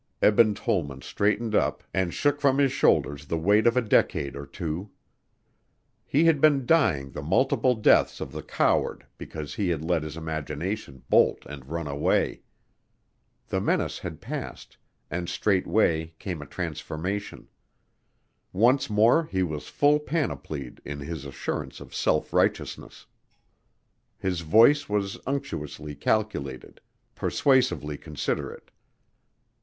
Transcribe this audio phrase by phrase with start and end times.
[0.23, 4.47] Eben Tollman straightened up, and shook from his shoulders the weight of a decade or
[4.47, 4.89] two.
[6.07, 10.17] He had been dying the multiple deaths of the coward because he had let his
[10.17, 12.41] imagination bolt and run away.
[13.49, 14.75] The menace had passed,
[15.11, 17.47] and straightway came a transformation.
[18.51, 23.05] Once more he was full panoplied in his assurance of self righteousness.
[24.17, 26.81] His voice was unctuously calculated,
[27.13, 28.71] persuasively considerate.